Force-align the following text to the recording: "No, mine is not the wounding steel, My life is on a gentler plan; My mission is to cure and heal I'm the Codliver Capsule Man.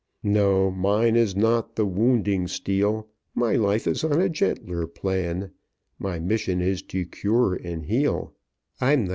"No, 0.23 0.71
mine 0.71 1.15
is 1.15 1.35
not 1.35 1.75
the 1.75 1.85
wounding 1.85 2.47
steel, 2.47 3.07
My 3.35 3.53
life 3.53 3.85
is 3.85 4.03
on 4.03 4.19
a 4.19 4.29
gentler 4.29 4.87
plan; 4.87 5.51
My 5.99 6.17
mission 6.17 6.59
is 6.59 6.81
to 6.89 7.05
cure 7.05 7.53
and 7.53 7.85
heal 7.85 8.15
I'm 8.17 8.25
the 8.25 8.25
Codliver 8.25 8.79
Capsule 8.79 8.97
Man. 9.03 9.09